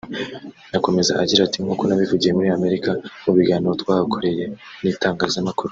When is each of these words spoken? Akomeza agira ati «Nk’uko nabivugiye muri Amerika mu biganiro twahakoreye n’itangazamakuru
Akomeza 0.77 1.11
agira 1.23 1.41
ati 1.45 1.57
«Nk’uko 1.63 1.83
nabivugiye 1.85 2.31
muri 2.37 2.49
Amerika 2.57 2.89
mu 3.23 3.31
biganiro 3.37 3.73
twahakoreye 3.81 4.43
n’itangazamakuru 4.81 5.69